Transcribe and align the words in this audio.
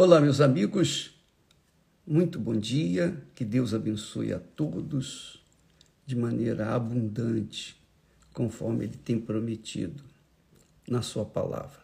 Olá, 0.00 0.20
meus 0.20 0.40
amigos, 0.40 1.10
muito 2.06 2.38
bom 2.38 2.56
dia, 2.56 3.20
que 3.34 3.44
Deus 3.44 3.74
abençoe 3.74 4.32
a 4.32 4.38
todos 4.38 5.44
de 6.06 6.14
maneira 6.14 6.72
abundante, 6.72 7.76
conforme 8.32 8.84
Ele 8.84 8.96
tem 8.96 9.20
prometido 9.20 10.04
na 10.86 11.02
Sua 11.02 11.24
palavra. 11.24 11.80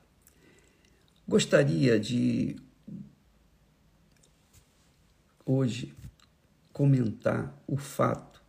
Gostaria 1.27 1.99
de 1.99 2.55
hoje 5.45 5.93
comentar 6.73 7.61
o 7.67 7.77
fato 7.77 8.41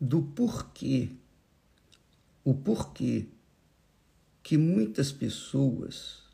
do 0.00 0.22
porquê, 0.22 1.10
o 2.44 2.54
porquê 2.54 3.26
que 4.40 4.56
muitas 4.56 5.10
pessoas 5.10 6.27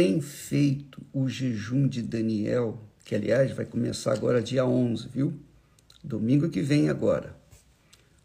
tem 0.00 0.18
feito 0.18 1.02
o 1.12 1.28
jejum 1.28 1.86
de 1.86 2.00
Daniel, 2.00 2.82
que 3.04 3.14
aliás 3.14 3.52
vai 3.52 3.66
começar 3.66 4.14
agora 4.14 4.40
dia 4.40 4.64
11, 4.64 5.08
viu? 5.08 5.38
Domingo 6.02 6.48
que 6.48 6.62
vem 6.62 6.88
agora. 6.88 7.36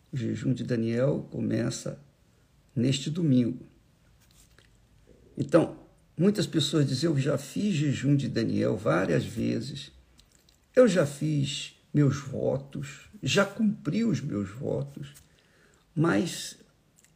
O 0.09 0.15
jejum 0.15 0.53
de 0.53 0.63
Daniel 0.63 1.27
começa 1.29 1.99
neste 2.73 3.09
domingo. 3.09 3.59
Então, 5.37 5.77
muitas 6.17 6.47
pessoas 6.47 6.87
dizem: 6.87 7.09
Eu 7.09 7.19
já 7.19 7.37
fiz 7.37 7.75
jejum 7.75 8.15
de 8.15 8.29
Daniel 8.29 8.77
várias 8.77 9.25
vezes, 9.25 9.91
eu 10.73 10.87
já 10.87 11.05
fiz 11.05 11.75
meus 11.93 12.15
votos, 12.15 13.09
já 13.21 13.45
cumpri 13.45 14.05
os 14.05 14.21
meus 14.21 14.49
votos, 14.49 15.13
mas 15.93 16.55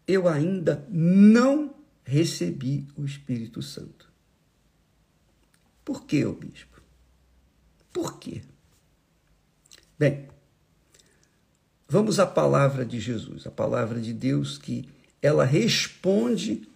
eu 0.05 0.27
ainda 0.27 0.85
não 0.89 1.73
recebi 2.03 2.85
o 2.97 3.05
Espírito 3.05 3.61
Santo. 3.61 4.08
Por 5.89 6.05
que, 6.05 6.23
o 6.23 6.33
bispo? 6.33 6.79
Por 7.91 8.19
quê? 8.19 8.43
Bem, 9.97 10.27
vamos 11.87 12.19
à 12.19 12.27
palavra 12.27 12.85
de 12.85 12.99
Jesus, 12.99 13.47
a 13.47 13.49
palavra 13.49 13.99
de 13.99 14.13
Deus 14.13 14.59
que 14.59 14.87
ela 15.19 15.43
responde 15.43 16.69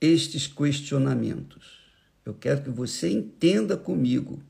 estes 0.00 0.46
questionamentos. 0.46 1.80
Eu 2.24 2.32
quero 2.32 2.62
que 2.62 2.70
você 2.70 3.10
entenda 3.10 3.76
comigo. 3.76 4.42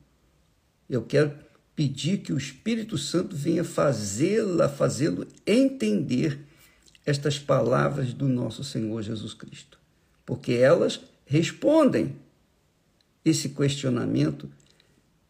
Eu 0.89 1.03
quero 1.03 1.37
pedir 1.75 2.19
que 2.19 2.31
o 2.31 2.37
Espírito 2.37 2.97
Santo 2.97 3.35
venha 3.35 3.65
fazê-la, 3.65 4.69
fazê-lo 4.69 5.27
entender 5.45 6.39
estas 7.05 7.37
palavras 7.37 8.13
do 8.13 8.29
nosso 8.29 8.63
Senhor 8.63 9.01
Jesus 9.01 9.33
Cristo, 9.33 9.77
porque 10.25 10.53
elas 10.53 11.01
respondem 11.25 12.15
esse 13.29 13.49
questionamento 13.49 14.49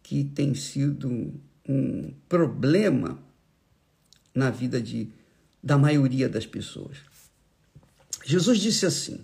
que 0.01 0.23
tem 0.23 0.55
sido 0.55 1.33
um 1.67 2.11
problema 2.27 3.19
na 4.33 4.49
vida 4.49 4.81
de, 4.81 5.09
da 5.61 5.77
maioria 5.77 6.27
das 6.27 6.45
pessoas. 6.45 6.97
Jesus 8.25 8.59
disse 8.59 8.85
assim: 8.85 9.23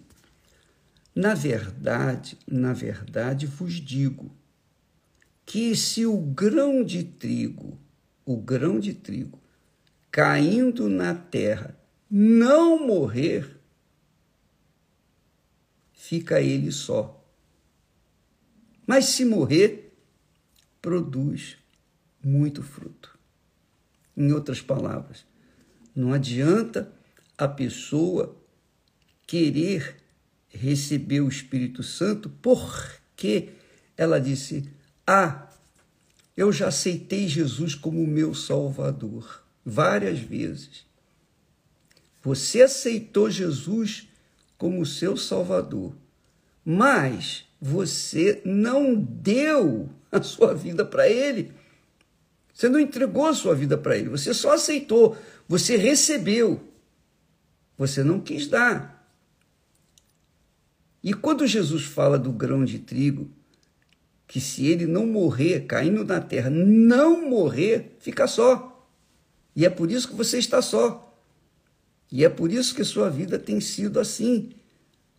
Na 1.15 1.33
verdade, 1.33 2.37
na 2.47 2.71
verdade 2.73 3.47
vos 3.47 3.73
digo 3.73 4.31
que 5.45 5.75
se 5.75 6.05
o 6.05 6.17
grão 6.17 6.83
de 6.83 7.03
trigo, 7.03 7.79
o 8.25 8.37
grão 8.37 8.79
de 8.79 8.93
trigo, 8.93 9.39
caindo 10.11 10.89
na 10.89 11.13
terra, 11.13 11.75
não 12.09 12.85
morrer, 12.85 13.59
fica 15.93 16.41
ele 16.41 16.71
só 16.71 17.24
mas 18.85 19.05
se 19.05 19.25
morrer, 19.25 19.93
produz 20.81 21.57
muito 22.23 22.61
fruto. 22.61 23.17
Em 24.15 24.31
outras 24.31 24.61
palavras, 24.61 25.25
não 25.95 26.13
adianta 26.13 26.91
a 27.37 27.47
pessoa 27.47 28.35
querer 29.27 29.97
receber 30.47 31.21
o 31.21 31.27
Espírito 31.27 31.83
Santo 31.83 32.29
porque 32.41 33.49
ela 33.97 34.19
disse: 34.19 34.69
Ah, 35.05 35.49
eu 36.35 36.51
já 36.51 36.67
aceitei 36.67 37.27
Jesus 37.27 37.75
como 37.75 38.05
meu 38.05 38.33
Salvador 38.33 39.43
várias 39.65 40.19
vezes. 40.19 40.85
Você 42.21 42.61
aceitou 42.61 43.29
Jesus 43.29 44.07
como 44.57 44.85
seu 44.85 45.15
Salvador, 45.15 45.95
mas 46.63 47.44
você 47.59 48.41
não 48.45 48.95
deu 48.95 49.89
a 50.11 50.21
sua 50.21 50.53
vida 50.53 50.85
para 50.85 51.09
Ele. 51.09 51.51
Você 52.53 52.69
não 52.69 52.79
entregou 52.79 53.25
a 53.25 53.33
sua 53.33 53.53
vida 53.53 53.77
para 53.77 53.97
Ele. 53.97 54.09
Você 54.09 54.33
só 54.33 54.53
aceitou. 54.53 55.17
Você 55.47 55.75
recebeu. 55.75 56.61
Você 57.77 58.03
não 58.03 58.19
quis 58.19 58.47
dar. 58.47 58.95
E 61.03 61.13
quando 61.13 61.45
Jesus 61.45 61.83
fala 61.83 62.17
do 62.17 62.31
grão 62.31 62.65
de 62.65 62.79
trigo, 62.79 63.29
que 64.27 64.41
se 64.41 64.65
ele 64.65 64.87
não 64.87 65.05
morrer, 65.05 65.65
caindo 65.67 66.03
na 66.03 66.19
terra, 66.19 66.49
não 66.49 67.29
morrer, 67.29 67.95
fica 67.99 68.25
só. 68.25 68.89
E 69.55 69.65
é 69.65 69.69
por 69.69 69.91
isso 69.91 70.07
que 70.07 70.15
você 70.15 70.39
está 70.39 70.61
só. 70.61 71.15
E 72.11 72.25
é 72.25 72.29
por 72.29 72.51
isso 72.51 72.73
que 72.73 72.83
sua 72.83 73.09
vida 73.09 73.37
tem 73.37 73.59
sido 73.59 73.99
assim 73.99 74.51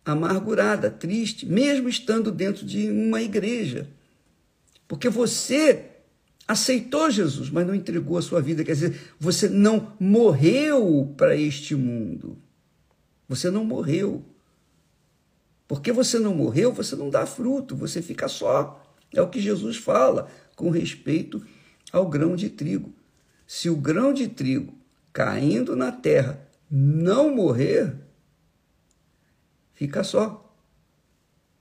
amargurada, 0.07 0.89
triste, 0.89 1.45
mesmo 1.45 1.89
estando 1.89 2.31
dentro 2.31 2.65
de 2.65 2.89
uma 2.89 3.21
igreja. 3.21 3.89
Porque 4.87 5.09
você 5.09 5.85
aceitou 6.47 7.11
Jesus, 7.11 7.49
mas 7.49 7.67
não 7.67 7.75
entregou 7.75 8.17
a 8.17 8.21
sua 8.21 8.41
vida. 8.41 8.63
Quer 8.63 8.71
dizer, 8.71 9.01
você 9.19 9.49
não 9.49 9.93
morreu 9.99 11.13
para 11.17 11.35
este 11.35 11.75
mundo. 11.75 12.37
Você 13.27 13.51
não 13.51 13.65
morreu. 13.65 14.23
Porque 15.67 15.91
você 15.91 16.17
não 16.17 16.33
morreu, 16.33 16.71
você 16.71 16.95
não 16.95 17.09
dá 17.09 17.25
fruto, 17.25 17.75
você 17.75 18.01
fica 18.01 18.29
só. 18.29 18.81
É 19.13 19.21
o 19.21 19.29
que 19.29 19.41
Jesus 19.41 19.75
fala 19.75 20.29
com 20.55 20.69
respeito 20.69 21.45
ao 21.91 22.07
grão 22.07 22.37
de 22.37 22.49
trigo. 22.49 22.93
Se 23.45 23.69
o 23.69 23.75
grão 23.75 24.13
de 24.13 24.29
trigo 24.29 24.73
caindo 25.11 25.75
na 25.75 25.91
terra 25.91 26.41
não 26.71 27.35
morrer, 27.35 28.06
fica 29.77 30.03
só. 30.03 30.43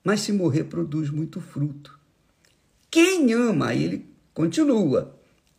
Mas 0.03 0.23
se 0.23 0.33
morrer, 0.33 0.65
produz 0.65 1.11
muito 1.11 1.41
fruto. 1.41 1.99
Quem 2.91 3.33
ama, 3.33 3.69
aí 3.69 3.85
ele 3.85 4.07
continua, 4.33 5.15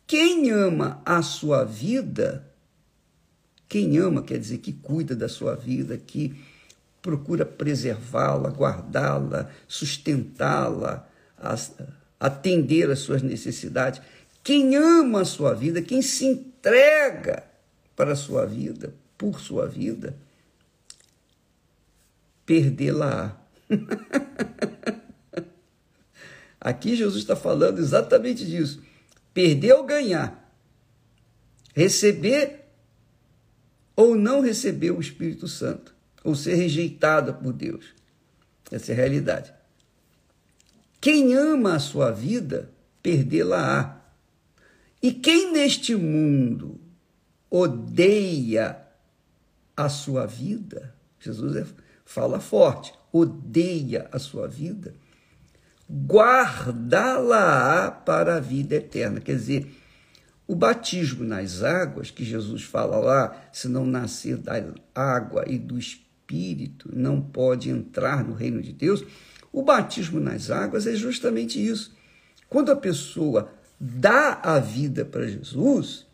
quem 0.06 0.50
ama 0.50 1.00
a 1.04 1.22
sua 1.22 1.64
vida, 1.64 2.50
quem 3.68 3.98
ama 3.98 4.22
quer 4.22 4.38
dizer 4.38 4.58
que 4.58 4.72
cuida 4.72 5.14
da 5.14 5.28
sua 5.28 5.54
vida, 5.54 5.96
que 5.96 6.34
procura 7.00 7.46
preservá-la, 7.46 8.48
guardá-la, 8.48 9.50
sustentá-la, 9.68 11.08
atender 12.18 12.90
às 12.90 13.00
suas 13.00 13.22
necessidades. 13.22 14.00
Quem 14.42 14.74
ama 14.74 15.20
a 15.20 15.26
sua 15.26 15.54
vida, 15.54 15.80
quem 15.82 16.02
se 16.02 16.24
entrega 16.24 17.44
para 17.94 18.12
a 18.12 18.16
sua 18.16 18.46
vida, 18.46 18.94
por 19.16 19.38
sua 19.38 19.66
vida, 19.66 20.16
perdê-la. 22.48 23.38
Aqui 26.58 26.96
Jesus 26.96 27.18
está 27.22 27.36
falando 27.36 27.78
exatamente 27.78 28.46
disso. 28.46 28.82
Perder 29.34 29.74
ou 29.74 29.84
ganhar. 29.84 30.50
Receber 31.74 32.64
ou 33.94 34.16
não 34.16 34.40
receber 34.40 34.92
o 34.92 35.00
Espírito 35.00 35.46
Santo. 35.46 35.94
Ou 36.24 36.34
ser 36.34 36.54
rejeitada 36.54 37.34
por 37.34 37.52
Deus. 37.52 37.84
Essa 38.72 38.92
é 38.92 38.94
a 38.94 38.96
realidade. 38.96 39.52
Quem 41.00 41.34
ama 41.34 41.74
a 41.74 41.78
sua 41.78 42.10
vida, 42.10 42.70
perdê-la-á. 43.02 44.00
E 45.02 45.12
quem 45.12 45.52
neste 45.52 45.94
mundo 45.94 46.80
odeia 47.50 48.80
a 49.76 49.88
sua 49.88 50.26
vida, 50.26 50.94
Jesus 51.20 51.54
é 51.54 51.87
fala 52.08 52.40
forte, 52.40 52.94
odeia 53.12 54.08
a 54.10 54.18
sua 54.18 54.48
vida, 54.48 54.94
guardá-la 55.90 56.30
para 57.90 58.36
a 58.36 58.40
vida 58.40 58.76
eterna. 58.76 59.20
Quer 59.20 59.36
dizer, 59.36 59.70
o 60.46 60.54
batismo 60.54 61.22
nas 61.22 61.62
águas, 61.62 62.10
que 62.10 62.24
Jesus 62.24 62.62
fala 62.62 62.96
lá, 62.96 63.36
se 63.52 63.68
não 63.68 63.84
nascer 63.84 64.38
da 64.38 64.54
água 64.94 65.44
e 65.46 65.58
do 65.58 65.78
Espírito, 65.78 66.88
não 66.90 67.20
pode 67.20 67.68
entrar 67.68 68.24
no 68.24 68.32
reino 68.32 68.62
de 68.62 68.72
Deus. 68.72 69.04
O 69.52 69.62
batismo 69.62 70.18
nas 70.18 70.50
águas 70.50 70.86
é 70.86 70.94
justamente 70.94 71.62
isso. 71.62 71.94
Quando 72.48 72.72
a 72.72 72.76
pessoa 72.76 73.52
dá 73.78 74.40
a 74.42 74.58
vida 74.58 75.04
para 75.04 75.28
Jesus, 75.28 76.06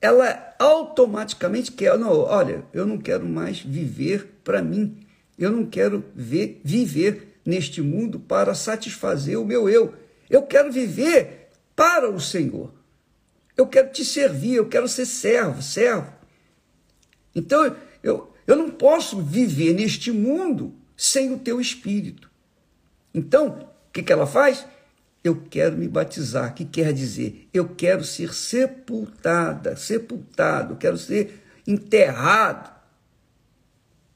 ela 0.00 0.56
automaticamente 0.58 1.70
quer, 1.70 1.96
não, 1.96 2.10
olha, 2.10 2.64
eu 2.72 2.84
não 2.84 2.98
quero 2.98 3.28
mais 3.28 3.60
viver 3.60 4.39
para 4.50 4.60
mim. 4.60 5.06
Eu 5.38 5.52
não 5.52 5.64
quero 5.64 6.04
ver, 6.12 6.60
viver 6.64 7.40
neste 7.46 7.80
mundo 7.80 8.18
para 8.18 8.52
satisfazer 8.52 9.38
o 9.38 9.44
meu 9.44 9.68
eu. 9.68 9.94
Eu 10.28 10.42
quero 10.42 10.72
viver 10.72 11.50
para 11.76 12.10
o 12.10 12.20
Senhor. 12.20 12.74
Eu 13.56 13.68
quero 13.68 13.92
te 13.92 14.04
servir, 14.04 14.56
eu 14.56 14.66
quero 14.66 14.88
ser 14.88 15.06
servo, 15.06 15.62
servo. 15.62 16.12
Então, 17.32 17.76
eu, 18.02 18.34
eu 18.44 18.56
não 18.56 18.70
posso 18.70 19.22
viver 19.22 19.72
neste 19.72 20.10
mundo 20.10 20.74
sem 20.96 21.32
o 21.32 21.38
teu 21.38 21.60
espírito. 21.60 22.28
Então, 23.14 23.68
o 23.88 23.92
que, 23.92 24.02
que 24.02 24.12
ela 24.12 24.26
faz? 24.26 24.66
Eu 25.22 25.44
quero 25.48 25.76
me 25.76 25.86
batizar, 25.86 26.54
que 26.54 26.64
quer 26.64 26.92
dizer, 26.92 27.48
eu 27.54 27.68
quero 27.68 28.02
ser 28.02 28.34
sepultada, 28.34 29.76
sepultado, 29.76 30.74
quero 30.74 30.98
ser 30.98 31.40
enterrado, 31.64 32.79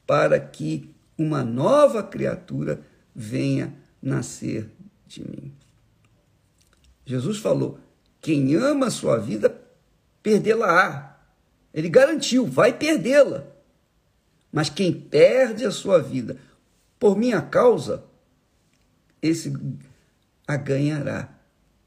para 0.06 0.38
que 0.38 0.90
uma 1.16 1.44
nova 1.44 2.02
criatura 2.02 2.80
venha 3.14 3.74
nascer 4.02 4.70
de 5.06 5.22
mim. 5.22 5.52
Jesus 7.06 7.38
falou: 7.38 7.78
quem 8.20 8.54
ama 8.54 8.86
a 8.86 8.90
sua 8.90 9.18
vida, 9.18 9.60
perdê-la-á. 10.22 11.18
Ele 11.72 11.88
garantiu, 11.88 12.46
vai 12.46 12.72
perdê-la. 12.72 13.46
Mas 14.52 14.70
quem 14.70 14.92
perde 14.92 15.64
a 15.64 15.70
sua 15.70 16.00
vida 16.00 16.38
por 16.98 17.18
minha 17.18 17.42
causa, 17.42 18.04
esse 19.20 19.52
a 20.46 20.56
ganhará. 20.56 21.28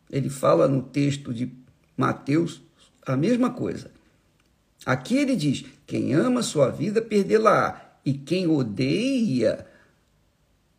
Ele 0.10 0.30
fala 0.30 0.68
no 0.68 0.82
texto 0.82 1.34
de 1.34 1.52
Mateus 1.96 2.62
a 3.06 3.16
mesma 3.16 3.50
coisa. 3.50 3.90
Aqui 4.86 5.18
ele 5.18 5.36
diz: 5.36 5.66
quem 5.86 6.14
ama 6.14 6.42
a 6.42 6.44
sua 6.44 6.70
vida, 6.70 7.02
perdê-la-á. 7.02 7.87
E 8.08 8.14
quem 8.14 8.48
odeia, 8.48 9.68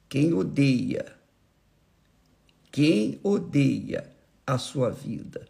quem 0.09 0.33
odeia, 0.33 1.15
quem 2.73 3.21
odeia 3.23 4.11
a 4.47 4.57
sua 4.57 4.89
vida, 4.89 5.47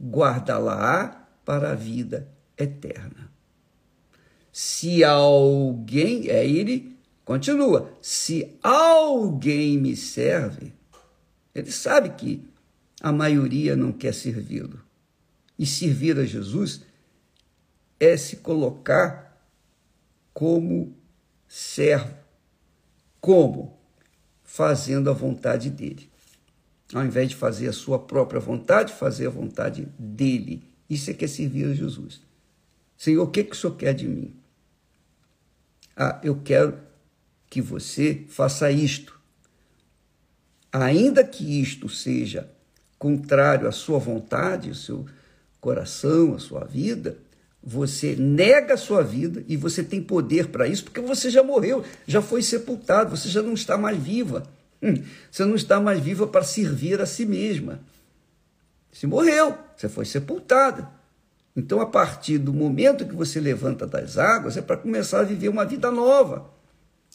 guarda-la 0.00 1.28
para 1.44 1.72
a 1.72 1.74
vida 1.74 2.26
eterna. 2.56 3.30
Se 4.50 5.04
alguém, 5.04 6.30
é 6.30 6.48
ele, 6.48 6.96
continua, 7.22 7.92
se 8.00 8.56
alguém 8.62 9.76
me 9.76 9.94
serve, 9.94 10.72
ele 11.54 11.70
sabe 11.70 12.08
que 12.16 12.48
a 12.98 13.12
maioria 13.12 13.76
não 13.76 13.92
quer 13.92 14.14
servi-lo. 14.14 14.80
E 15.58 15.66
servir 15.66 16.18
a 16.18 16.24
Jesus 16.24 16.80
é 18.00 18.16
se 18.16 18.36
colocar 18.36 19.46
como 20.32 20.98
servo. 21.50 22.14
Como? 23.20 23.76
Fazendo 24.44 25.10
a 25.10 25.12
vontade 25.12 25.68
dele. 25.68 26.08
Ao 26.94 27.04
invés 27.04 27.30
de 27.30 27.36
fazer 27.36 27.68
a 27.68 27.72
sua 27.72 27.98
própria 27.98 28.40
vontade, 28.40 28.92
fazer 28.92 29.26
a 29.26 29.30
vontade 29.30 29.88
dele. 29.98 30.62
Isso 30.88 31.10
é 31.10 31.14
que 31.14 31.24
é 31.24 31.28
servir 31.28 31.66
a 31.66 31.74
Jesus. 31.74 32.22
Senhor, 32.96 33.24
o 33.24 33.30
que, 33.30 33.42
que 33.42 33.52
o 33.52 33.58
Senhor 33.58 33.76
quer 33.76 33.92
de 33.92 34.06
mim? 34.06 34.34
Ah, 35.96 36.20
eu 36.22 36.40
quero 36.40 36.78
que 37.48 37.60
você 37.60 38.24
faça 38.28 38.70
isto. 38.70 39.18
Ainda 40.72 41.24
que 41.24 41.60
isto 41.60 41.88
seja 41.88 42.48
contrário 42.96 43.66
à 43.66 43.72
sua 43.72 43.98
vontade, 43.98 44.68
ao 44.68 44.74
seu 44.74 45.04
coração, 45.60 46.34
à 46.34 46.38
sua 46.38 46.64
vida, 46.64 47.18
você 47.62 48.16
nega 48.16 48.74
a 48.74 48.78
sua 48.78 49.02
vida 49.02 49.44
e 49.46 49.56
você 49.56 49.82
tem 49.82 50.02
poder 50.02 50.48
para 50.48 50.66
isso, 50.66 50.84
porque 50.84 51.00
você 51.00 51.28
já 51.28 51.42
morreu, 51.42 51.84
já 52.06 52.22
foi 52.22 52.42
sepultado, 52.42 53.14
você 53.14 53.28
já 53.28 53.42
não 53.42 53.52
está 53.52 53.76
mais 53.76 53.98
viva. 53.98 54.44
Hum, 54.82 55.02
você 55.30 55.44
não 55.44 55.54
está 55.54 55.78
mais 55.78 56.00
viva 56.00 56.26
para 56.26 56.42
servir 56.42 57.00
a 57.00 57.06
si 57.06 57.26
mesma. 57.26 57.80
Você 58.90 59.06
morreu, 59.06 59.56
você 59.76 59.88
foi 59.88 60.06
sepultada. 60.06 60.88
Então, 61.54 61.80
a 61.80 61.86
partir 61.86 62.38
do 62.38 62.52
momento 62.52 63.06
que 63.06 63.14
você 63.14 63.40
levanta 63.40 63.86
das 63.86 64.16
águas, 64.16 64.56
é 64.56 64.62
para 64.62 64.76
começar 64.76 65.20
a 65.20 65.24
viver 65.24 65.48
uma 65.48 65.66
vida 65.66 65.90
nova. 65.90 66.50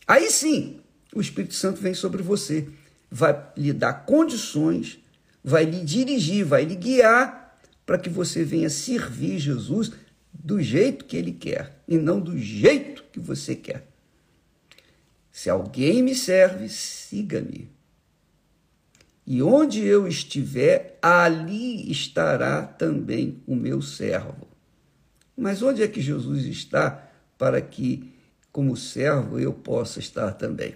Aí 0.07 0.30
sim, 0.30 0.80
o 1.13 1.19
Espírito 1.19 1.56
Santo 1.56 1.81
vem 1.81 1.94
sobre 1.94 2.21
você, 2.21 2.68
vai 3.09 3.42
lhe 3.57 3.74
dar 3.74 4.06
condições, 4.06 5.00
vai 5.44 5.65
lhe 5.65 5.83
dirigir, 5.83 6.45
vai 6.45 6.65
lhe 6.65 6.75
guiar 6.75 7.57
para 7.86 7.97
que 7.97 8.09
você 8.09 8.44
venha 8.44 8.69
servir 8.69 9.39
Jesus 9.39 9.92
do 10.44 10.62
jeito 10.62 11.06
que 11.06 11.18
ele 11.18 11.32
quer 11.32 11.82
e 11.88 11.98
não 11.98 12.20
do 12.20 12.38
jeito 12.38 13.04
que 13.12 13.20
você 13.20 13.56
quer. 13.56 13.88
Se 15.32 15.50
alguém 15.50 16.02
me 16.02 16.16
serve, 16.16 16.70
siga-me. 16.70 17.70
E 19.28 19.42
onde 19.42 19.84
eu 19.84 20.08
estiver, 20.08 20.98
ali 21.02 21.92
estará 21.92 22.64
também 22.64 23.42
o 23.48 23.56
meu 23.56 23.82
servo. 23.82 24.48
Mas 25.36 25.62
onde 25.62 25.82
é 25.82 25.88
que 25.88 26.00
Jesus 26.00 26.46
está 26.46 27.10
para 27.38 27.60
que, 27.60 28.14
como 28.52 28.78
servo, 28.78 29.40
eu 29.40 29.52
possa 29.52 30.00
estar 30.00 30.31
também? 30.34 30.76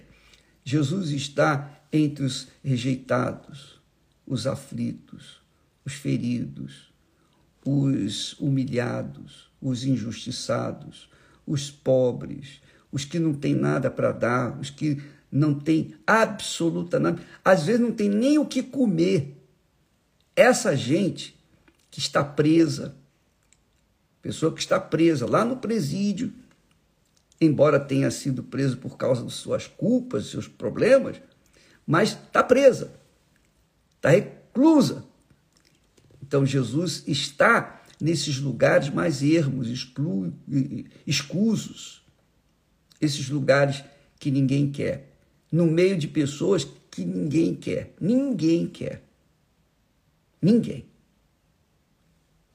Jesus 0.64 1.10
está 1.10 1.80
entre 1.92 2.24
os 2.24 2.48
rejeitados, 2.62 3.80
os 4.26 4.46
aflitos, 4.46 5.40
os 5.84 5.94
feridos, 5.94 6.89
os 7.64 8.34
humilhados, 8.40 9.50
os 9.60 9.84
injustiçados, 9.84 11.10
os 11.46 11.70
pobres, 11.70 12.60
os 12.90 13.04
que 13.04 13.18
não 13.18 13.34
têm 13.34 13.54
nada 13.54 13.90
para 13.90 14.12
dar, 14.12 14.58
os 14.58 14.70
que 14.70 15.02
não 15.30 15.54
têm 15.54 15.94
absoluta 16.06 16.98
nada, 16.98 17.22
às 17.44 17.64
vezes 17.64 17.80
não 17.80 17.92
tem 17.92 18.08
nem 18.08 18.38
o 18.38 18.46
que 18.46 18.62
comer. 18.62 19.36
Essa 20.34 20.76
gente 20.76 21.38
que 21.90 21.98
está 21.98 22.24
presa, 22.24 22.96
pessoa 24.22 24.52
que 24.52 24.60
está 24.60 24.80
presa 24.80 25.26
lá 25.26 25.44
no 25.44 25.56
presídio, 25.56 26.32
embora 27.40 27.80
tenha 27.80 28.10
sido 28.10 28.42
preso 28.42 28.76
por 28.78 28.96
causa 28.96 29.24
de 29.24 29.32
suas 29.32 29.66
culpas, 29.66 30.26
seus 30.26 30.48
problemas, 30.48 31.20
mas 31.86 32.10
está 32.10 32.42
presa, 32.42 32.92
está 33.96 34.10
reclusa. 34.10 35.09
Então 36.30 36.46
Jesus 36.46 37.02
está 37.08 37.82
nesses 38.00 38.38
lugares 38.38 38.88
mais 38.88 39.20
ermos, 39.20 39.68
exclu, 39.68 40.32
escusos, 41.04 42.04
esses 43.00 43.28
lugares 43.28 43.82
que 44.16 44.30
ninguém 44.30 44.70
quer, 44.70 45.12
no 45.50 45.66
meio 45.66 45.98
de 45.98 46.06
pessoas 46.06 46.64
que 46.88 47.04
ninguém 47.04 47.52
quer, 47.52 47.96
ninguém 48.00 48.68
quer, 48.68 49.02
ninguém. 50.40 50.86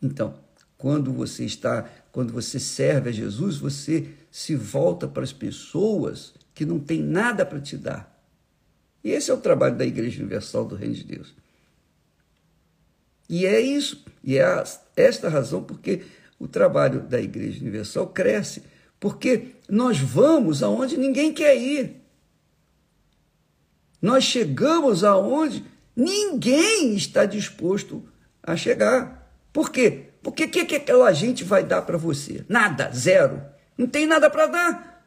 Então, 0.01 0.39
quando 0.77 1.11
você 1.11 1.43
está, 1.43 1.83
quando 2.13 2.31
você 2.31 2.61
serve 2.61 3.09
a 3.09 3.11
Jesus, 3.11 3.57
você 3.57 4.07
se 4.31 4.55
volta 4.55 5.05
para 5.05 5.23
as 5.23 5.33
pessoas 5.33 6.33
que 6.53 6.65
não 6.65 6.79
têm 6.79 7.03
nada 7.03 7.45
para 7.45 7.59
te 7.59 7.75
dar. 7.75 8.25
E 9.03 9.09
esse 9.09 9.29
é 9.29 9.33
o 9.33 9.41
trabalho 9.41 9.77
da 9.77 9.85
Igreja 9.85 10.21
Universal 10.21 10.63
do 10.63 10.75
Reino 10.75 10.95
de 10.95 11.03
Deus. 11.03 11.35
E 13.29 13.45
é 13.45 13.59
isso, 13.59 14.05
e 14.23 14.37
é 14.37 14.63
esta 14.95 15.29
razão 15.29 15.63
porque 15.63 16.03
o 16.39 16.47
trabalho 16.47 17.01
da 17.01 17.19
Igreja 17.19 17.61
Universal 17.61 18.07
cresce, 18.07 18.63
porque 18.99 19.55
nós 19.69 19.99
vamos 19.99 20.61
aonde 20.61 20.97
ninguém 20.97 21.33
quer 21.33 21.55
ir. 21.55 22.01
Nós 24.01 24.23
chegamos 24.23 25.03
aonde 25.03 25.65
ninguém 25.95 26.95
está 26.95 27.25
disposto 27.25 28.07
a 28.43 28.55
chegar. 28.55 29.31
Por 29.51 29.71
quê? 29.71 30.09
Porque 30.21 30.43
o 30.43 30.49
que, 30.49 30.65
que 30.65 30.75
aquela 30.75 31.11
gente 31.13 31.43
vai 31.43 31.63
dar 31.63 31.81
para 31.83 31.97
você? 31.97 32.45
Nada, 32.47 32.91
zero. 32.93 33.41
Não 33.77 33.87
tem 33.87 34.05
nada 34.05 34.29
para 34.29 34.47
dar. 34.47 35.05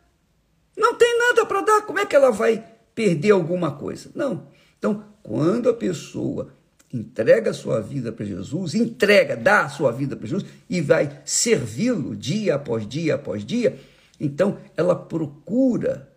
Não 0.76 0.94
tem 0.94 1.18
nada 1.18 1.44
para 1.46 1.60
dar. 1.60 1.82
Como 1.82 1.98
é 1.98 2.06
que 2.06 2.16
ela 2.16 2.30
vai 2.30 2.64
perder 2.94 3.32
alguma 3.32 3.72
coisa? 3.72 4.10
Não. 4.14 4.48
Então, 4.78 5.04
quando 5.22 5.68
a 5.68 5.74
pessoa 5.74 6.54
entrega 6.92 7.52
sua 7.52 7.80
vida 7.80 8.10
para 8.10 8.24
Jesus, 8.24 8.74
entrega, 8.74 9.36
dá 9.36 9.68
sua 9.68 9.92
vida 9.92 10.16
para 10.16 10.26
Jesus 10.26 10.48
e 10.68 10.80
vai 10.80 11.20
servi-lo 11.24 12.16
dia 12.16 12.54
após 12.54 12.88
dia 12.88 13.14
após 13.14 13.44
dia, 13.44 13.78
então 14.18 14.58
ela 14.76 14.96
procura 14.96 16.08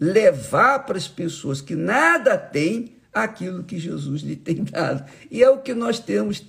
levar 0.00 0.80
para 0.80 0.96
as 0.96 1.08
pessoas 1.08 1.60
que 1.60 1.74
nada 1.74 2.38
têm 2.38 2.96
aquilo 3.12 3.64
que 3.64 3.78
Jesus 3.78 4.22
lhe 4.22 4.36
tem 4.36 4.64
dado. 4.64 5.10
E 5.30 5.42
é 5.42 5.50
o 5.50 5.58
que 5.58 5.74
nós 5.74 5.98
temos 5.98 6.44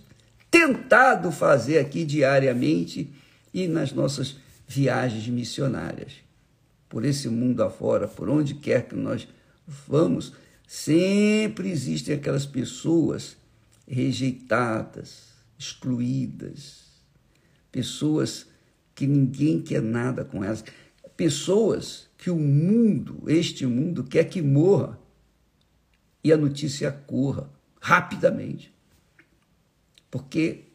tentado 0.49 1.31
fazer 1.31 1.79
aqui 1.79 2.05
diariamente 2.05 3.11
e 3.53 3.67
nas 3.67 3.91
nossas 3.91 4.37
viagens 4.67 5.27
missionárias. 5.27 6.13
Por 6.87 7.05
esse 7.05 7.27
mundo 7.27 7.63
afora, 7.63 8.07
por 8.07 8.29
onde 8.29 8.55
quer 8.55 8.87
que 8.87 8.95
nós 8.95 9.27
vamos, 9.87 10.33
sempre 10.67 11.69
existem 11.69 12.15
aquelas 12.15 12.45
pessoas 12.45 13.38
rejeitadas, 13.89 15.33
excluídas, 15.57 16.85
pessoas 17.71 18.47
que 18.93 19.07
ninguém 19.07 19.61
quer 19.61 19.81
nada 19.81 20.23
com 20.23 20.43
elas, 20.43 20.63
pessoas 21.17 22.07
que 22.17 22.29
o 22.29 22.35
mundo, 22.35 23.23
este 23.27 23.65
mundo, 23.65 24.03
quer 24.03 24.25
que 24.25 24.41
morra. 24.41 24.99
e 26.23 26.33
a 26.33 26.37
notícia 26.37 26.91
corra 26.91 27.49
rapidamente. 27.79 28.73
Porque 30.11 30.65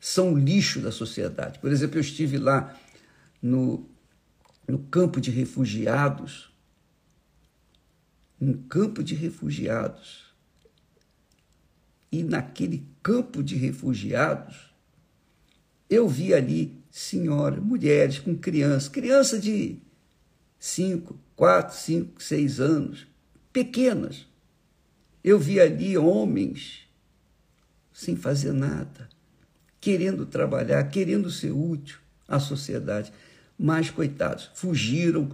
são 0.00 0.36
lixo 0.36 0.80
da 0.80 0.90
sociedade. 0.90 1.58
Por 1.60 1.70
exemplo, 1.70 1.96
eu 1.96 2.00
estive 2.00 2.38
lá 2.38 2.76
no, 3.40 3.88
no 4.66 4.78
campo 4.80 5.20
de 5.20 5.30
refugiados, 5.30 6.52
um 8.40 8.52
campo 8.52 9.02
de 9.02 9.14
refugiados. 9.14 10.27
E 12.10 12.22
naquele 12.22 12.86
campo 13.02 13.42
de 13.42 13.54
refugiados, 13.54 14.74
eu 15.88 16.08
vi 16.08 16.34
ali 16.34 16.78
senhoras, 16.90 17.62
mulheres 17.62 18.18
com 18.18 18.36
crianças, 18.36 18.88
criança 18.88 19.38
de 19.38 19.78
5, 20.58 21.18
4, 21.36 21.76
5, 21.76 22.22
6 22.22 22.60
anos, 22.60 23.06
pequenas. 23.52 24.26
Eu 25.22 25.38
vi 25.38 25.60
ali 25.60 25.96
homens 25.96 26.88
sem 27.92 28.16
fazer 28.16 28.52
nada, 28.52 29.08
querendo 29.80 30.24
trabalhar, 30.24 30.82
querendo 30.84 31.30
ser 31.30 31.50
útil 31.50 31.98
à 32.26 32.38
sociedade. 32.38 33.12
Mas, 33.58 33.90
coitados, 33.90 34.50
fugiram 34.54 35.30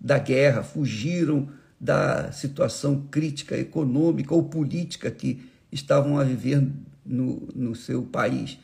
da 0.00 0.18
guerra, 0.18 0.62
fugiram 0.62 1.48
da 1.80 2.30
situação 2.30 3.06
crítica 3.10 3.56
econômica 3.56 4.32
ou 4.34 4.44
política 4.44 5.10
que 5.10 5.42
estavam 5.74 6.18
a 6.18 6.24
viver 6.24 6.66
no, 7.04 7.48
no 7.54 7.74
seu 7.74 8.02
país. 8.04 8.58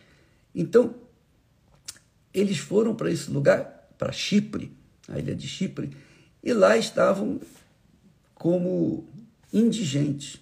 Então, 0.54 0.94
eles 2.32 2.58
foram 2.58 2.94
para 2.94 3.10
esse 3.10 3.30
lugar, 3.30 3.88
para 3.98 4.12
Chipre, 4.12 4.72
a 5.08 5.18
ilha 5.18 5.34
de 5.34 5.46
Chipre, 5.46 5.90
e 6.42 6.52
lá 6.52 6.78
estavam 6.78 7.40
como 8.34 9.04
indigentes. 9.52 10.40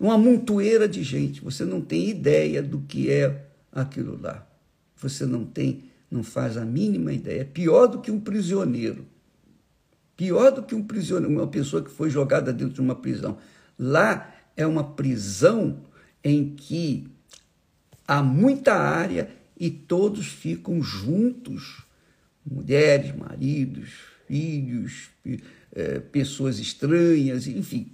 Uma 0.00 0.18
montoeira 0.18 0.88
de 0.88 1.02
gente. 1.02 1.42
Você 1.42 1.64
não 1.64 1.80
tem 1.80 2.08
ideia 2.08 2.62
do 2.62 2.80
que 2.80 3.10
é 3.10 3.46
aquilo 3.70 4.18
lá. 4.20 4.46
Você 4.96 5.24
não 5.24 5.44
tem, 5.44 5.84
não 6.10 6.22
faz 6.22 6.56
a 6.56 6.64
mínima 6.64 7.12
ideia. 7.12 7.42
É 7.42 7.44
pior 7.44 7.86
do 7.86 8.00
que 8.00 8.10
um 8.10 8.20
prisioneiro. 8.20 9.06
Pior 10.16 10.50
do 10.50 10.62
que 10.62 10.74
um 10.74 10.82
prisioneiro, 10.82 11.32
uma 11.32 11.46
pessoa 11.46 11.82
que 11.82 11.90
foi 11.90 12.10
jogada 12.10 12.52
dentro 12.52 12.74
de 12.74 12.80
uma 12.80 12.94
prisão. 12.94 13.38
Lá 13.78 14.35
é 14.56 14.66
uma 14.66 14.82
prisão 14.82 15.82
em 16.22 16.54
que 16.54 17.08
há 18.06 18.22
muita 18.22 18.74
área 18.74 19.30
e 19.58 19.70
todos 19.70 20.26
ficam 20.26 20.82
juntos 20.82 21.86
mulheres, 22.44 23.14
maridos, 23.14 23.90
filhos, 24.26 25.10
é, 25.74 25.98
pessoas 25.98 26.58
estranhas, 26.58 27.46
enfim, 27.46 27.92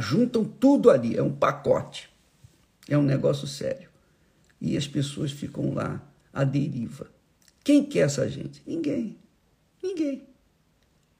juntam 0.00 0.44
tudo 0.44 0.90
ali, 0.90 1.16
é 1.16 1.22
um 1.22 1.32
pacote, 1.32 2.10
é 2.88 2.96
um 2.96 3.02
negócio 3.02 3.46
sério. 3.46 3.88
E 4.60 4.76
as 4.76 4.86
pessoas 4.86 5.30
ficam 5.30 5.72
lá 5.72 6.02
à 6.32 6.44
deriva. 6.44 7.10
Quem 7.64 7.84
quer 7.84 8.00
essa 8.00 8.28
gente? 8.28 8.62
Ninguém. 8.66 9.16
Ninguém. 9.82 10.22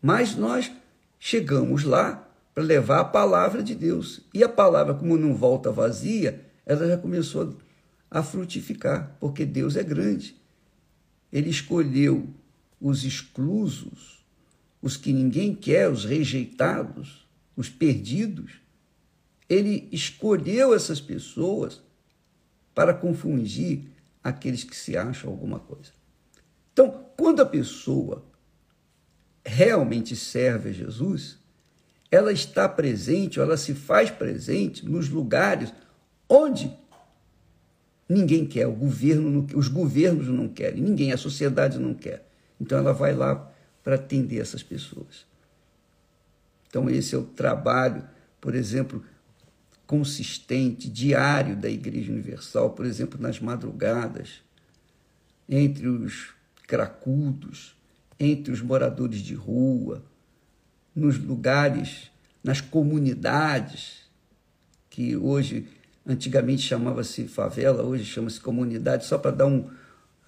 Mas 0.01 0.35
nós 0.35 0.71
chegamos 1.19 1.85
lá 1.85 2.28
para 2.59 2.67
levar 2.67 2.99
a 2.99 3.05
palavra 3.05 3.63
de 3.63 3.73
Deus. 3.73 4.19
E 4.35 4.43
a 4.43 4.49
palavra, 4.49 4.93
como 4.93 5.17
não 5.17 5.33
volta 5.33 5.71
vazia, 5.71 6.45
ela 6.67 6.89
já 6.89 6.99
começou 6.99 7.57
a 8.11 8.21
frutificar, 8.21 9.17
porque 9.21 9.47
Deus 9.47 9.77
é 9.77 9.85
grande. 9.85 10.35
Ele 11.33 11.51
escolheu 11.51 12.29
os 12.81 13.05
exclusos, 13.05 14.27
os 14.83 14.97
que 14.97 15.13
ninguém 15.13 15.55
quer, 15.55 15.89
os 15.89 16.05
rejeitados, 16.05 17.29
os 17.55 17.69
perdidos. 17.69 18.55
Ele 19.49 19.89
escolheu 19.93 20.75
essas 20.75 21.01
pessoas 21.01 21.81
para 22.75 22.93
confundir 22.93 23.85
aqueles 24.21 24.65
que 24.65 24.75
se 24.75 24.97
acham 24.97 25.31
alguma 25.31 25.61
coisa. 25.61 25.93
Então, 26.73 27.05
quando 27.17 27.39
a 27.39 27.47
pessoa 27.47 28.27
realmente 29.47 30.17
serve 30.17 30.71
a 30.71 30.73
Jesus, 30.73 31.39
ela 32.11 32.33
está 32.33 32.69
presente, 32.69 33.39
ela 33.39 33.57
se 33.57 33.75
faz 33.75 34.11
presente 34.11 34.89
nos 34.89 35.09
lugares 35.09 35.73
onde 36.29 36.75
ninguém 38.09 38.47
quer, 38.47 38.67
o 38.67 38.73
governo, 38.73 39.47
os 39.55 39.69
governos 39.69 40.29
não 40.29 40.49
querem, 40.49 40.83
ninguém, 40.83 41.13
a 41.13 41.17
sociedade 41.19 41.79
não 41.79 41.93
quer. 41.93 42.27
Então 42.61 42.79
ela 42.79 42.93
vai 42.93 43.15
lá 43.15 43.51
para 43.85 43.97
atender 43.97 44.41
essas 44.41 44.63
pessoas. 44.63 45.27
Então 46.69 46.89
esse 46.89 47.15
é 47.15 47.19
o 47.19 47.25
trabalho, 47.25 48.07
por 48.41 48.55
exemplo, 48.55 49.05
consistente, 49.87 50.89
diário 50.89 51.57
da 51.57 51.69
Igreja 51.69 52.13
Universal, 52.13 52.71
por 52.71 52.85
exemplo, 52.85 53.21
nas 53.21 53.41
madrugadas, 53.41 54.43
entre 55.49 55.89
os 55.89 56.35
cracudos, 56.67 57.75
entre 58.21 58.53
os 58.53 58.61
moradores 58.61 59.21
de 59.21 59.35
rua, 59.35 60.05
nos 60.99 61.19
lugares, 61.19 62.11
nas 62.43 62.61
comunidades, 62.61 63.99
que 64.91 65.17
hoje, 65.17 65.67
antigamente 66.07 66.63
chamava-se 66.63 67.29
favela, 67.29 67.83
hoje 67.83 68.05
chama-se 68.05 68.41
comunidade, 68.41 69.07
só 69.07 69.17
para 69.17 69.31
dar 69.31 69.47
um. 69.47 69.71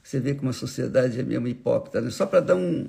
Você 0.02 0.18
vê 0.20 0.34
como 0.34 0.50
a 0.50 0.54
sociedade 0.54 1.18
é 1.18 1.22
mesmo 1.22 1.48
hipócrita, 1.48 2.00
né? 2.00 2.10
só 2.10 2.24
para 2.24 2.40
dar 2.40 2.56
um. 2.56 2.88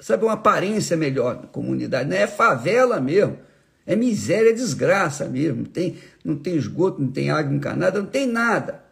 Sabe, 0.00 0.24
uma 0.24 0.34
aparência 0.34 0.96
melhor 0.96 1.46
comunidade. 1.48 2.08
Não 2.08 2.16
é 2.16 2.26
favela 2.26 3.00
mesmo. 3.00 3.38
É 3.86 3.96
miséria, 3.96 4.50
é 4.50 4.52
desgraça 4.52 5.28
mesmo. 5.28 5.66
Tem, 5.66 5.96
não 6.24 6.36
tem 6.36 6.54
esgoto, 6.54 7.00
não 7.00 7.10
tem 7.10 7.30
água 7.30 7.54
encanada, 7.54 8.00
não 8.00 8.06
tem 8.06 8.26
nada. 8.26 8.84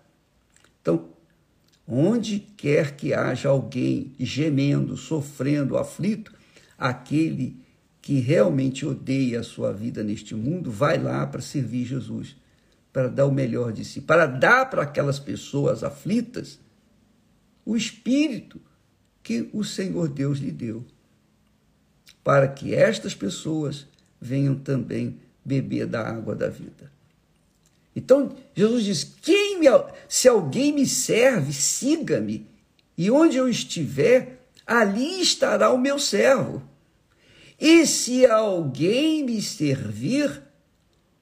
Então, 0.81 1.09
onde 1.87 2.41
quer 2.41 2.97
que 2.97 3.13
haja 3.15 3.49
alguém 3.49 4.15
gemendo, 4.19 4.97
sofrendo, 4.97 5.77
aflito, 5.77 6.33
aquele 6.79 7.66
que 8.07 8.21
realmente 8.21 8.87
odeia 8.87 9.41
a 9.41 9.43
sua 9.43 9.73
vida 9.73 10.01
neste 10.01 10.33
mundo, 10.33 10.71
vai 10.71 10.97
lá 10.97 11.27
para 11.27 11.41
servir 11.41 11.85
Jesus, 11.85 12.37
para 12.93 13.09
dar 13.09 13.27
o 13.27 13.33
melhor 13.33 13.73
de 13.73 13.85
si, 13.85 14.01
para 14.01 14.27
dar 14.27 14.71
para 14.71 14.83
aquelas 14.83 15.19
pessoas 15.19 15.83
aflitas 15.83 16.61
o 17.65 17.77
espírito 17.77 18.61
que 19.25 19.51
o 19.53 19.65
Senhor 19.65 20.07
Deus 20.07 20.39
lhe 20.39 20.53
deu, 20.53 20.85
para 22.23 22.47
que 22.47 22.73
estas 22.73 23.13
pessoas 23.13 23.89
venham 24.21 24.55
também 24.55 25.19
beber 25.45 25.89
da 25.89 26.09
água 26.09 26.37
da 26.37 26.49
vida. 26.49 26.93
Então, 27.97 28.37
Jesus 28.55 28.85
diz: 28.85 29.03
Quem 29.21 29.59
me, 29.59 29.67
se 30.09 30.29
alguém 30.29 30.73
me 30.73 30.87
serve, 30.87 31.53
siga-me, 31.53 32.47
e 32.97 33.11
onde 33.11 33.37
eu 33.37 33.49
estiver, 33.49 34.47
ali 34.65 35.21
estará 35.21 35.73
o 35.73 35.79
meu 35.79 35.99
servo. 35.99 36.63
E 37.59 37.87
se 37.87 38.27
alguém 38.27 39.25
me 39.25 39.41
servir, 39.41 40.43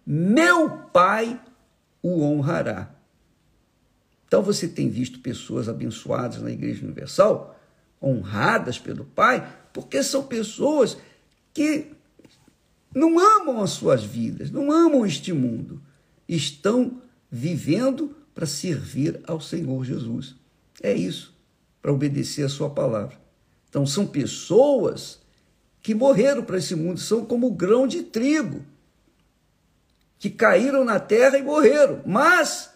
meu 0.06 0.70
Pai 0.92 1.40
o 2.02 2.22
honrará. 2.22 2.94
Então 4.26 4.42
você 4.42 4.66
tem 4.66 4.88
visto 4.90 5.20
pessoas 5.20 5.68
abençoadas 5.68 6.42
na 6.42 6.50
Igreja 6.50 6.84
Universal, 6.84 7.58
honradas 8.02 8.78
pelo 8.78 9.04
Pai, 9.04 9.48
porque 9.72 10.02
são 10.02 10.24
pessoas 10.24 10.98
que 11.52 11.92
não 12.94 13.18
amam 13.18 13.62
as 13.62 13.70
suas 13.70 14.04
vidas, 14.04 14.50
não 14.50 14.70
amam 14.70 15.06
este 15.06 15.32
mundo, 15.32 15.80
estão 16.28 17.00
vivendo 17.30 18.14
para 18.34 18.46
servir 18.46 19.20
ao 19.26 19.40
Senhor 19.40 19.84
Jesus. 19.84 20.34
É 20.82 20.92
isso, 20.92 21.34
para 21.80 21.92
obedecer 21.92 22.44
a 22.44 22.48
Sua 22.48 22.70
palavra. 22.70 23.16
Então 23.68 23.86
são 23.86 24.06
pessoas 24.06 25.20
que 25.84 25.94
morreram 25.94 26.42
para 26.42 26.56
esse 26.56 26.74
mundo, 26.74 26.98
são 26.98 27.26
como 27.26 27.50
grão 27.50 27.86
de 27.86 28.02
trigo, 28.04 28.64
que 30.18 30.30
caíram 30.30 30.82
na 30.82 30.98
terra 30.98 31.36
e 31.36 31.42
morreram, 31.42 32.00
mas 32.06 32.70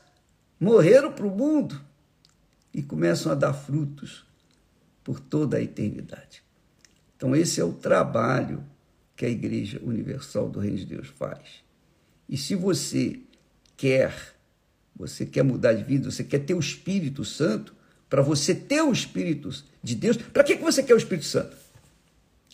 morreram 0.60 1.10
para 1.10 1.26
o 1.26 1.30
mundo 1.30 1.80
e 2.72 2.82
começam 2.82 3.32
a 3.32 3.34
dar 3.34 3.54
frutos 3.54 4.26
por 5.02 5.18
toda 5.18 5.56
a 5.56 5.62
eternidade. 5.62 6.42
Então, 7.16 7.34
esse 7.34 7.62
é 7.62 7.64
o 7.64 7.72
trabalho 7.72 8.62
que 9.16 9.24
a 9.24 9.30
Igreja 9.30 9.80
Universal 9.82 10.50
do 10.50 10.60
Reino 10.60 10.76
de 10.76 10.84
Deus 10.84 11.08
faz. 11.08 11.64
E 12.28 12.36
se 12.36 12.54
você 12.54 13.18
quer, 13.74 14.34
você 14.94 15.24
quer 15.24 15.42
mudar 15.42 15.72
de 15.72 15.82
vida, 15.82 16.10
você 16.10 16.22
quer 16.22 16.40
ter 16.40 16.52
o 16.52 16.60
Espírito 16.60 17.24
Santo, 17.24 17.74
para 18.06 18.20
você 18.20 18.54
ter 18.54 18.82
o 18.82 18.92
Espírito 18.92 19.48
de 19.82 19.94
Deus, 19.94 20.18
para 20.18 20.44
que 20.44 20.56
você 20.56 20.82
quer 20.82 20.92
o 20.92 20.98
Espírito 20.98 21.24
Santo? 21.24 21.67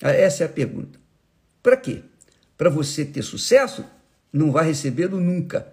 Ah, 0.04 0.12
essa 0.12 0.42
é 0.42 0.46
a 0.46 0.50
pergunta. 0.50 1.00
Para 1.62 1.78
quê? 1.78 2.02
Para 2.58 2.68
você 2.68 3.06
ter 3.06 3.22
sucesso? 3.22 3.82
Não 4.30 4.52
vai 4.52 4.66
recebê-lo 4.66 5.18
nunca. 5.18 5.66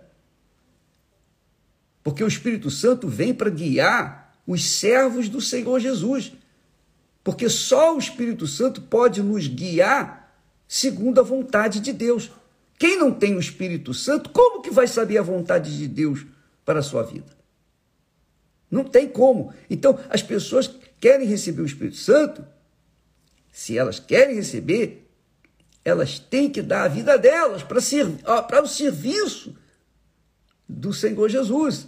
Porque 2.01 2.23
o 2.23 2.27
Espírito 2.27 2.71
Santo 2.71 3.09
vem 3.09 3.33
para 3.33 3.50
guiar 3.50 4.33
os 4.47 4.63
servos 4.63 5.27
do 5.27 5.41
Senhor 5.41 5.81
Jesus. 5.81 6.31
Porque 7.21 7.50
só 7.50 7.93
o 7.93 8.00
Espírito 8.00 8.47
Santo 8.47 8.81
pode 8.81 9.21
nos 9.21 9.47
guiar 9.47 10.33
segundo 10.65 11.19
a 11.19 11.23
vontade 11.23 11.81
de 11.81 11.91
Deus, 11.91 12.31
Quem 12.79 12.97
não 12.97 13.11
tem 13.11 13.35
o 13.35 13.39
Espírito 13.39 13.93
Santo, 13.93 14.29
como 14.29 14.61
que 14.61 14.71
vai 14.71 14.88
saber 14.88 15.17
a 15.17 15.21
vontade 15.21 15.77
de 15.77 15.88
Deus 15.88 16.25
para 16.65 16.79
a 16.79 16.81
sua 16.81 17.03
vida? 17.03 17.27
Não 18.71 18.83
tem 18.85 19.07
como. 19.07 19.53
Então, 19.69 20.00
as 20.09 20.23
pessoas 20.23 20.73
querem 21.00 21.27
receber 21.27 21.61
o 21.61 21.65
Espírito 21.65 21.97
Santo, 21.97 22.43
se 23.51 23.77
elas 23.77 24.00
querem 24.00 24.36
receber, 24.36 25.10
elas 25.84 26.20
têm 26.20 26.50
que 26.50 26.62
dar 26.62 26.84
a 26.84 26.88
vida 26.88 27.17
delas 27.17 27.63
para, 27.63 28.63
o 28.63 28.67
serviço 28.67 29.55
do 30.67 30.93
Senhor 30.93 31.27
Jesus, 31.29 31.88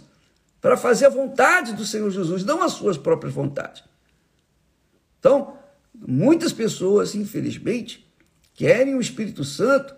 para 0.60 0.76
fazer 0.76 1.06
a 1.06 1.10
vontade 1.10 1.72
do 1.72 1.86
Senhor 1.86 2.10
Jesus, 2.10 2.44
não 2.44 2.62
as 2.62 2.72
suas 2.72 2.98
próprias 2.98 3.32
vontades. 3.32 3.82
Então, 5.18 5.56
muitas 5.94 6.52
pessoas, 6.52 7.14
infelizmente, 7.14 8.06
querem 8.52 8.94
o 8.94 9.00
Espírito 9.00 9.44
Santo 9.44 9.94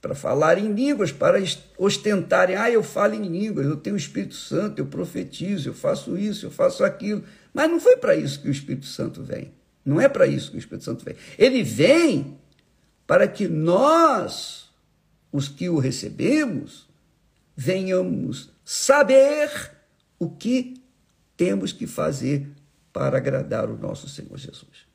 para 0.00 0.14
falar 0.14 0.58
em 0.58 0.72
línguas, 0.72 1.10
para 1.10 1.38
ostentarem, 1.78 2.54
ah, 2.54 2.70
eu 2.70 2.82
falo 2.82 3.14
em 3.14 3.22
línguas, 3.22 3.66
eu 3.66 3.76
tenho 3.76 3.96
o 3.96 3.98
Espírito 3.98 4.34
Santo, 4.34 4.78
eu 4.78 4.86
profetizo, 4.86 5.70
eu 5.70 5.74
faço 5.74 6.16
isso, 6.16 6.46
eu 6.46 6.50
faço 6.50 6.84
aquilo. 6.84 7.24
Mas 7.52 7.70
não 7.70 7.80
foi 7.80 7.96
para 7.96 8.14
isso 8.14 8.40
que 8.40 8.48
o 8.48 8.52
Espírito 8.52 8.86
Santo 8.86 9.22
vem. 9.22 9.52
Não 9.86 10.00
é 10.00 10.08
para 10.08 10.26
isso 10.26 10.50
que 10.50 10.56
o 10.56 10.58
Espírito 10.58 10.84
Santo 10.84 11.04
vem. 11.04 11.14
Ele 11.38 11.62
vem 11.62 12.36
para 13.06 13.28
que 13.28 13.46
nós, 13.46 14.68
os 15.30 15.48
que 15.48 15.68
o 15.68 15.78
recebemos, 15.78 16.88
venhamos 17.56 18.50
saber 18.64 19.70
o 20.18 20.28
que 20.28 20.82
temos 21.36 21.72
que 21.72 21.86
fazer 21.86 22.48
para 22.92 23.18
agradar 23.18 23.70
o 23.70 23.78
nosso 23.78 24.08
Senhor 24.08 24.36
Jesus. 24.36 24.86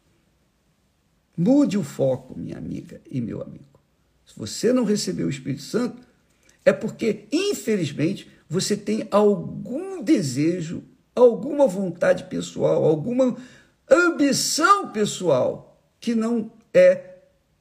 Mude 1.37 1.77
o 1.77 1.83
foco, 1.83 2.37
minha 2.37 2.57
amiga 2.57 2.99
e 3.09 3.21
meu 3.21 3.41
amigo. 3.41 3.79
Se 4.25 4.37
você 4.37 4.73
não 4.73 4.83
recebeu 4.83 5.27
o 5.27 5.29
Espírito 5.29 5.61
Santo, 5.61 6.01
é 6.65 6.73
porque, 6.73 7.27
infelizmente, 7.31 8.29
você 8.49 8.75
tem 8.75 9.07
algum 9.09 10.03
desejo, 10.03 10.83
alguma 11.15 11.65
vontade 11.65 12.25
pessoal, 12.25 12.83
alguma 12.83 13.37
ambição 13.91 14.91
pessoal 14.91 15.81
que 15.99 16.15
não 16.15 16.51
é 16.73 17.11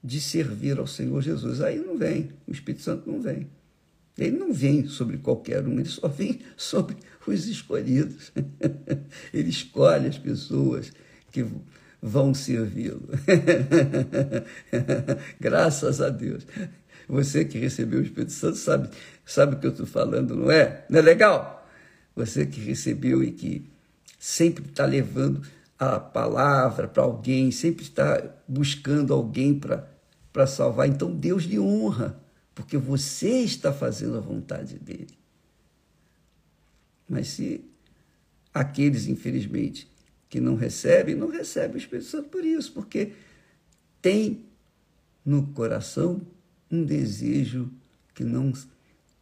de 0.03 0.21
servir 0.21 0.79
ao 0.79 0.87
Senhor 0.87 1.21
Jesus. 1.21 1.61
Aí 1.61 1.79
não 1.79 1.99
vem, 1.99 2.31
o 2.47 2.53
Espírito 2.53 2.83
Santo 2.83 3.11
não 3.11 3.21
vem. 3.21 3.49
Ele 4.19 4.37
não 4.37 4.53
vem 4.53 4.87
sobre 4.87 5.19
qualquer 5.19 5.67
um, 5.67 5.79
ele 5.79 5.89
só 5.89 6.07
vem 6.09 6.41
sobre 6.57 6.97
os 7.27 7.47
escolhidos. 7.47 8.33
Ele 9.33 9.49
escolhe 9.49 10.09
as 10.09 10.19
pessoas 10.19 10.93
que 11.31 11.47
vão 12.03 12.35
servi-lo. 12.35 13.09
Graças 15.39 16.01
a 16.01 16.09
Deus. 16.09 16.47
Você 17.09 17.45
que 17.45 17.59
recebeu 17.59 18.01
o 18.01 18.03
Espírito 18.03 18.33
Santo 18.33 18.57
sabe, 18.57 18.89
sabe 19.25 19.55
o 19.55 19.59
que 19.59 19.67
eu 19.67 19.71
estou 19.71 19.87
falando, 19.87 20.35
não 20.37 20.51
é? 20.51 20.85
Não 20.89 20.99
é 20.99 21.03
legal? 21.03 21.69
Você 22.15 22.47
que 22.47 22.61
recebeu 22.61 23.23
e 23.23 23.33
que 23.33 23.65
sempre 24.19 24.65
está 24.65 24.85
levando 24.85 25.43
a 25.81 25.99
palavra 25.99 26.87
para 26.87 27.03
alguém, 27.03 27.51
sempre 27.51 27.83
está 27.83 28.23
buscando 28.47 29.15
alguém 29.15 29.59
para 29.59 30.47
salvar. 30.47 30.87
Então 30.87 31.11
Deus 31.11 31.45
lhe 31.45 31.59
honra, 31.59 32.21
porque 32.55 32.77
você 32.77 33.41
está 33.41 33.73
fazendo 33.73 34.19
a 34.19 34.21
vontade 34.21 34.79
dele. 34.79 35.19
Mas 37.09 37.29
se 37.29 37.65
aqueles, 38.53 39.07
infelizmente, 39.07 39.91
que 40.29 40.39
não 40.39 40.55
recebem, 40.55 41.15
não 41.15 41.29
recebem 41.29 41.77
o 41.77 41.79
Espírito 41.79 42.09
Santo 42.09 42.29
por 42.29 42.45
isso, 42.45 42.73
porque 42.73 43.15
tem 44.03 44.45
no 45.25 45.47
coração 45.49 46.21
um 46.71 46.85
desejo 46.85 47.71
que 48.15 48.23
não 48.23 48.53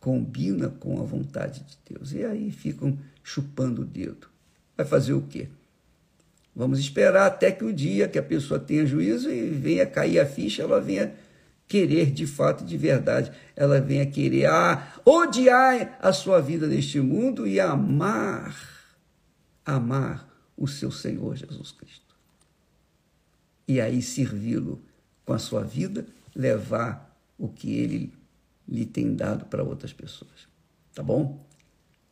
combina 0.00 0.68
com 0.68 1.00
a 1.00 1.04
vontade 1.04 1.62
de 1.62 1.78
Deus. 1.94 2.12
E 2.12 2.24
aí 2.24 2.50
ficam 2.50 2.98
chupando 3.22 3.82
o 3.82 3.86
dedo. 3.86 4.28
Vai 4.76 4.84
fazer 4.84 5.12
o 5.12 5.22
quê? 5.22 5.48
Vamos 6.58 6.80
esperar 6.80 7.28
até 7.28 7.52
que 7.52 7.62
o 7.62 7.72
dia 7.72 8.08
que 8.08 8.18
a 8.18 8.22
pessoa 8.22 8.58
tenha 8.58 8.84
juízo 8.84 9.30
e 9.30 9.48
venha 9.48 9.86
cair 9.86 10.18
a 10.18 10.26
ficha, 10.26 10.64
ela 10.64 10.80
venha 10.80 11.14
querer 11.68 12.10
de 12.10 12.26
fato, 12.26 12.64
de 12.64 12.76
verdade, 12.76 13.30
ela 13.54 13.80
venha 13.80 14.04
querer 14.04 14.46
ah, 14.46 14.94
odiar 15.04 15.96
a 16.02 16.12
sua 16.12 16.40
vida 16.40 16.66
neste 16.66 17.00
mundo 17.00 17.46
e 17.46 17.60
amar, 17.60 18.56
amar 19.64 20.28
o 20.56 20.66
seu 20.66 20.90
Senhor 20.90 21.36
Jesus 21.36 21.70
Cristo. 21.70 22.16
E 23.68 23.80
aí 23.80 24.02
servi-lo 24.02 24.82
com 25.24 25.34
a 25.34 25.38
sua 25.38 25.62
vida, 25.62 26.06
levar 26.34 27.16
o 27.38 27.46
que 27.46 27.72
ele 27.72 28.12
lhe 28.68 28.84
tem 28.84 29.14
dado 29.14 29.44
para 29.44 29.62
outras 29.62 29.92
pessoas. 29.92 30.48
Tá 30.92 31.04
bom? 31.04 31.38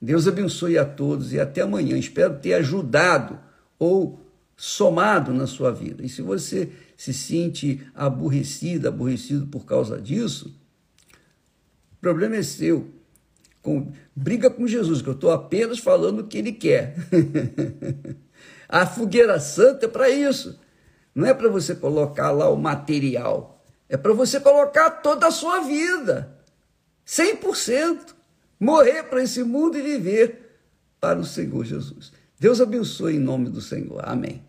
Deus 0.00 0.28
abençoe 0.28 0.78
a 0.78 0.84
todos 0.84 1.32
e 1.32 1.40
até 1.40 1.62
amanhã. 1.62 1.98
Espero 1.98 2.38
ter 2.38 2.54
ajudado 2.54 3.40
ou 3.76 4.24
somado 4.56 5.34
na 5.34 5.46
sua 5.46 5.70
vida. 5.70 6.04
E 6.04 6.08
se 6.08 6.22
você 6.22 6.70
se 6.96 7.12
sente 7.12 7.86
aborrecido, 7.94 8.88
aborrecido 8.88 9.46
por 9.46 9.66
causa 9.66 10.00
disso, 10.00 10.58
o 11.92 11.96
problema 12.00 12.36
é 12.36 12.42
seu. 12.42 12.90
Com, 13.60 13.92
briga 14.14 14.48
com 14.48 14.66
Jesus, 14.66 15.02
que 15.02 15.08
eu 15.08 15.14
estou 15.14 15.32
apenas 15.32 15.78
falando 15.78 16.20
o 16.20 16.26
que 16.26 16.38
ele 16.38 16.52
quer. 16.52 16.96
a 18.68 18.86
fogueira 18.86 19.38
santa 19.40 19.86
é 19.86 19.88
para 19.88 20.08
isso. 20.08 20.58
Não 21.14 21.26
é 21.26 21.34
para 21.34 21.48
você 21.48 21.74
colocar 21.74 22.30
lá 22.30 22.48
o 22.48 22.56
material. 22.56 23.64
É 23.88 23.96
para 23.96 24.12
você 24.12 24.38
colocar 24.38 24.90
toda 24.90 25.26
a 25.26 25.32
sua 25.32 25.60
vida. 25.60 26.32
100%. 27.06 28.14
Morrer 28.58 29.02
para 29.04 29.22
esse 29.22 29.42
mundo 29.42 29.76
e 29.76 29.82
viver 29.82 30.60
para 31.00 31.18
o 31.18 31.24
Senhor 31.24 31.64
Jesus. 31.64 32.12
Deus 32.38 32.60
abençoe 32.60 33.16
em 33.16 33.20
nome 33.20 33.50
do 33.50 33.60
Senhor. 33.60 34.00
Amém. 34.04 34.45